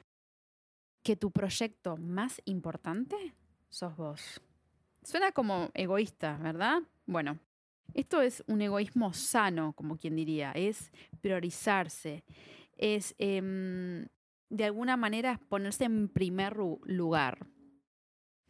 que 1.02 1.16
tu 1.16 1.30
proyecto 1.30 1.96
más 1.96 2.40
importante 2.44 3.34
sos 3.68 3.96
vos. 3.96 4.40
Suena 5.02 5.32
como 5.32 5.70
egoísta, 5.74 6.36
¿verdad? 6.36 6.82
Bueno, 7.06 7.38
esto 7.94 8.20
es 8.20 8.44
un 8.46 8.62
egoísmo 8.62 9.12
sano, 9.12 9.72
como 9.72 9.96
quien 9.96 10.14
diría, 10.14 10.52
es 10.52 10.92
priorizarse, 11.20 12.24
es 12.76 13.14
em, 13.18 14.06
de 14.48 14.64
alguna 14.64 14.96
manera 14.96 15.40
ponerse 15.48 15.84
en 15.84 16.08
primer 16.08 16.56
lugar. 16.56 17.46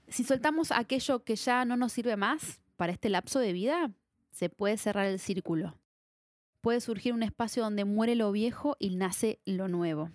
Si 0.08 0.24
soltamos 0.24 0.72
aquello 0.72 1.24
que 1.24 1.36
ya 1.36 1.64
no 1.64 1.76
nos 1.76 1.92
sirve 1.92 2.16
más 2.16 2.60
para 2.76 2.92
este 2.92 3.08
lapso 3.08 3.38
de 3.38 3.52
vida, 3.52 3.92
se 4.32 4.48
puede 4.48 4.76
cerrar 4.76 5.06
el 5.06 5.18
círculo. 5.18 5.79
Puede 6.60 6.80
surgir 6.80 7.12
un 7.14 7.22
espacio 7.22 7.62
donde 7.62 7.84
muere 7.84 8.14
lo 8.14 8.32
viejo 8.32 8.76
y 8.78 8.96
nace 8.96 9.40
lo 9.44 9.68
nuevo. 9.68 10.10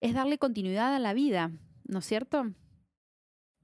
Es 0.00 0.14
darle 0.14 0.38
continuidad 0.38 0.94
a 0.94 0.98
la 0.98 1.14
vida, 1.14 1.52
¿no 1.84 2.00
es 2.00 2.04
cierto? 2.06 2.52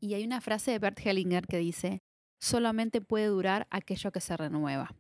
Y 0.01 0.15
hay 0.15 0.25
una 0.25 0.41
frase 0.41 0.71
de 0.71 0.79
Bert 0.79 0.99
Hellinger 1.05 1.47
que 1.47 1.59
dice, 1.59 2.03
solamente 2.39 3.01
puede 3.01 3.27
durar 3.27 3.67
aquello 3.71 4.13
que 4.13 4.21
se 4.21 4.37
renueva. 4.37 4.95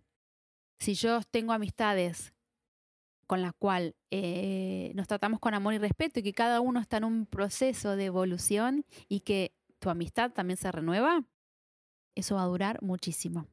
Si 0.78 0.94
yo 0.94 1.20
tengo 1.30 1.52
amistades 1.52 2.32
con 3.26 3.40
las 3.40 3.52
cuales 3.54 3.94
eh, 4.10 4.92
nos 4.94 5.08
tratamos 5.08 5.40
con 5.40 5.54
amor 5.54 5.74
y 5.74 5.78
respeto 5.78 6.20
y 6.20 6.22
que 6.22 6.34
cada 6.34 6.60
uno 6.60 6.80
está 6.80 6.98
en 6.98 7.04
un 7.04 7.26
proceso 7.26 7.96
de 7.96 8.04
evolución 8.04 8.84
y 9.08 9.20
que 9.20 9.54
tu 9.78 9.90
amistad 9.90 10.32
también 10.32 10.56
se 10.56 10.70
renueva, 10.70 11.24
eso 12.14 12.34
va 12.34 12.42
a 12.42 12.46
durar 12.46 12.82
muchísimo. 12.82 13.46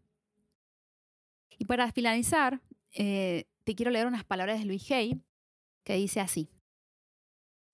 Y 1.58 1.66
para 1.66 1.92
finalizar, 1.92 2.62
eh, 2.94 3.46
te 3.64 3.76
quiero 3.76 3.92
leer 3.92 4.08
unas 4.08 4.24
palabras 4.24 4.60
de 4.60 4.66
Luis 4.66 4.90
Hay 4.92 5.22
que 5.84 5.96
dice 5.96 6.20
así. 6.20 6.50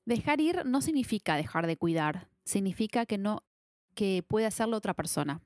Dejar 0.06 0.39
ir 0.39 0.65
no 0.65 0.82
significa 0.82 1.36
dejar 1.36 1.67
de 1.67 1.78
cuidar, 1.78 2.30
significa 2.43 3.06
que 3.06 3.17
no 3.17 3.43
que 3.95 4.23
puede 4.28 4.45
hacerlo 4.45 4.78
otra 4.78 4.93
persona. 4.93 5.41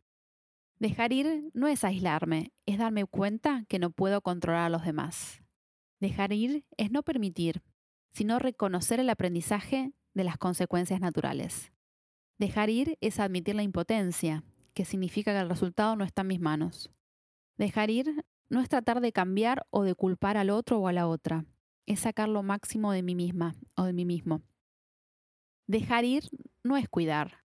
Dejar 0.80 1.14
ir 1.14 1.52
no 1.54 1.68
es 1.68 1.84
aislarme, 1.84 2.52
es 2.66 2.78
darme 2.78 3.06
cuenta 3.06 3.66
que 3.68 3.80
no 3.80 3.92
puedo 3.92 4.22
controlar 4.22 4.66
a 4.66 4.70
los 4.70 4.84
demás. 4.84 5.42
Dejar 6.00 6.34
ir 6.34 6.66
es 6.78 6.92
no 6.92 7.04
permitir, 7.04 7.62
sino 8.12 8.40
reconocer 8.40 9.00
el 9.00 9.10
aprendizaje 9.10 9.94
de 10.14 10.24
las 10.24 10.38
consecuencias 10.38 11.00
naturales. 11.00 11.72
Dejar 12.38 12.70
ir 12.70 12.98
es 13.02 13.20
admitir 13.20 13.56
la 13.56 13.64
impotencia, 13.64 14.44
que 14.74 14.86
significa 14.86 15.34
que 15.34 15.40
el 15.40 15.50
resultado 15.50 15.96
no 15.96 16.06
está 16.06 16.22
en 16.22 16.28
mis 16.28 16.40
manos. 16.40 16.90
Dejar 17.58 17.90
ir 17.90 18.26
no 18.50 18.62
es 18.62 18.70
tratar 18.70 19.00
de 19.02 19.12
cambiar 19.12 19.66
o 19.70 19.84
de 19.84 19.96
culpar 19.96 20.38
al 20.38 20.50
otro 20.50 20.80
o 20.80 20.88
a 20.88 20.94
la 20.94 21.08
otra, 21.08 21.46
es 21.86 22.02
sacar 22.02 22.30
lo 22.30 22.44
máximo 22.44 22.92
de 22.92 23.04
mí 23.04 23.16
misma 23.16 23.56
o 23.76 23.84
de 23.84 23.94
mí 23.94 24.06
mismo. 24.06 24.42
Dejar 25.68 26.04
ir 26.04 26.24
no 26.64 26.78
es 26.78 26.90
cuidar, 26.90 27.44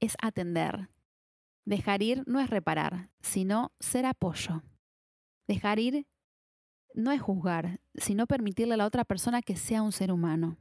es 0.00 0.16
atender. 0.22 0.88
Dejar 1.64 2.02
ir 2.02 2.24
no 2.26 2.40
es 2.40 2.48
reparar, 2.48 3.10
sino 3.20 3.72
ser 3.78 4.06
apoyo. 4.06 4.62
Dejar 5.46 5.78
ir 5.78 6.06
no 6.94 7.12
es 7.12 7.20
juzgar, 7.20 7.80
sino 7.94 8.26
permitirle 8.26 8.74
a 8.74 8.78
la 8.78 8.86
otra 8.86 9.04
persona 9.04 9.42
que 9.42 9.56
sea 9.56 9.82
un 9.82 9.92
ser 9.92 10.10
humano. 10.10 10.58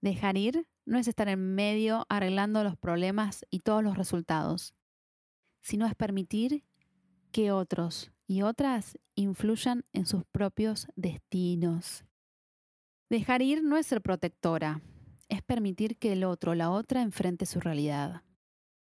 Dejar 0.00 0.36
ir 0.36 0.66
no 0.84 0.98
es 0.98 1.06
estar 1.06 1.28
en 1.28 1.54
medio 1.54 2.06
arreglando 2.08 2.64
los 2.64 2.76
problemas 2.76 3.46
y 3.50 3.60
todos 3.60 3.84
los 3.84 3.96
resultados, 3.96 4.74
sino 5.60 5.86
es 5.86 5.94
permitir 5.94 6.64
que 7.30 7.52
otros 7.52 8.10
y 8.32 8.40
otras 8.40 8.98
influyan 9.14 9.84
en 9.92 10.06
sus 10.06 10.24
propios 10.24 10.86
destinos. 10.96 12.06
Dejar 13.10 13.42
ir 13.42 13.62
no 13.62 13.76
es 13.76 13.86
ser 13.86 14.00
protectora, 14.00 14.80
es 15.28 15.42
permitir 15.42 15.98
que 15.98 16.14
el 16.14 16.24
otro 16.24 16.54
la 16.54 16.70
otra 16.70 17.02
enfrente 17.02 17.44
su 17.44 17.60
realidad. 17.60 18.22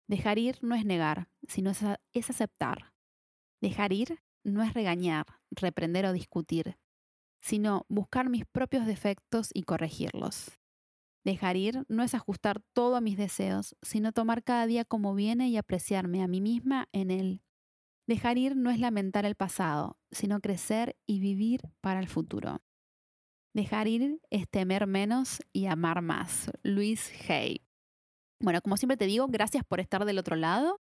Dejar 0.07 0.39
ir 0.39 0.57
no 0.63 0.73
es 0.73 0.83
negar, 0.83 1.29
sino 1.47 1.69
es, 1.69 2.29
aceptar. 2.29 2.91
Dejar 3.61 3.93
ir 3.93 4.17
no 4.43 4.63
es 4.63 4.73
regañar, 4.73 5.27
reprender 5.51 6.07
o 6.07 6.13
discutir, 6.13 6.79
sino 7.39 7.85
buscar 7.87 8.29
mis 8.29 8.45
propios 8.47 8.87
defectos 8.87 9.51
y 9.53 9.61
corregirlos. 9.61 10.59
Dejar 11.23 11.55
ir 11.55 11.85
no 11.87 12.01
es 12.01 12.15
ajustar 12.15 12.63
todo 12.73 12.95
a 12.95 13.01
mis 13.01 13.15
deseos, 13.15 13.75
sino 13.83 14.11
tomar 14.11 14.43
cada 14.43 14.65
día 14.65 14.85
como 14.85 15.13
viene 15.13 15.49
y 15.49 15.57
apreciarme 15.57 16.23
a 16.23 16.27
mí 16.27 16.41
misma 16.41 16.89
en 16.93 17.11
él. 17.11 17.44
Dejar 18.07 18.37
ir 18.37 18.55
no 18.55 18.69
es 18.69 18.79
lamentar 18.79 19.25
el 19.25 19.35
pasado, 19.35 19.97
sino 20.11 20.39
crecer 20.39 20.95
y 21.07 21.19
vivir 21.19 21.61
para 21.81 21.99
el 21.99 22.07
futuro. 22.07 22.61
Dejar 23.53 23.87
ir 23.87 24.19
es 24.29 24.47
temer 24.49 24.85
menos 24.85 25.41
y 25.53 25.65
amar 25.67 26.01
más. 26.01 26.51
Luis 26.61 27.11
Hay. 27.29 27.61
Bueno, 28.39 28.61
como 28.61 28.77
siempre 28.77 28.97
te 28.97 29.05
digo, 29.05 29.27
gracias 29.27 29.63
por 29.63 29.79
estar 29.79 30.05
del 30.05 30.19
otro 30.19 30.35
lado. 30.35 30.81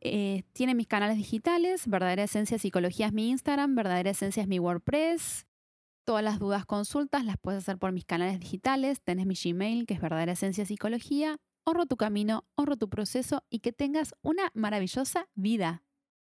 Eh, 0.00 0.42
tiene 0.52 0.74
mis 0.74 0.88
canales 0.88 1.16
digitales, 1.16 1.86
Verdadera 1.86 2.24
Esencia 2.24 2.58
Psicología 2.58 3.06
es 3.06 3.12
mi 3.12 3.30
Instagram, 3.30 3.76
Verdadera 3.76 4.10
Esencia 4.10 4.42
es 4.42 4.48
mi 4.48 4.58
WordPress. 4.58 5.46
Todas 6.04 6.24
las 6.24 6.40
dudas, 6.40 6.66
consultas 6.66 7.24
las 7.24 7.36
puedes 7.38 7.62
hacer 7.62 7.78
por 7.78 7.92
mis 7.92 8.04
canales 8.04 8.40
digitales. 8.40 9.00
Tenés 9.02 9.26
mi 9.26 9.36
Gmail, 9.36 9.86
que 9.86 9.94
es 9.94 10.00
Verdadera 10.00 10.32
Esencia 10.32 10.66
Psicología. 10.66 11.36
Honro 11.64 11.86
tu 11.86 11.96
camino, 11.96 12.44
honro 12.56 12.76
tu 12.76 12.88
proceso 12.88 13.44
y 13.48 13.60
que 13.60 13.72
tengas 13.72 14.14
una 14.22 14.50
maravillosa 14.54 15.28
vida. 15.34 15.84